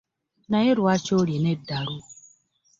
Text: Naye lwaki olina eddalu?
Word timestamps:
Naye 0.51 0.71
lwaki 0.79 1.11
olina 1.19 1.49
eddalu? 1.55 1.97